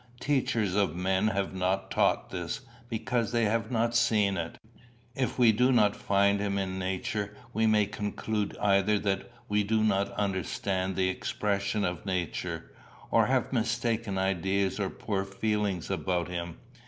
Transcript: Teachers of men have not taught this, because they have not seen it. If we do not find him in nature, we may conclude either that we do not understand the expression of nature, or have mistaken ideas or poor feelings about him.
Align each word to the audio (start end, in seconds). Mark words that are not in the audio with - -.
Teachers 0.19 0.73
of 0.73 0.95
men 0.95 1.27
have 1.27 1.53
not 1.53 1.91
taught 1.91 2.31
this, 2.31 2.61
because 2.89 3.31
they 3.31 3.45
have 3.45 3.69
not 3.69 3.93
seen 3.95 4.35
it. 4.35 4.57
If 5.13 5.37
we 5.37 5.51
do 5.51 5.71
not 5.71 5.95
find 5.95 6.39
him 6.39 6.57
in 6.57 6.79
nature, 6.79 7.37
we 7.53 7.67
may 7.67 7.85
conclude 7.85 8.57
either 8.59 8.97
that 8.97 9.31
we 9.47 9.63
do 9.63 9.83
not 9.83 10.09
understand 10.13 10.95
the 10.95 11.09
expression 11.09 11.83
of 11.83 12.03
nature, 12.07 12.71
or 13.11 13.27
have 13.27 13.53
mistaken 13.53 14.17
ideas 14.17 14.79
or 14.79 14.89
poor 14.89 15.23
feelings 15.23 15.91
about 15.91 16.29
him. 16.29 16.57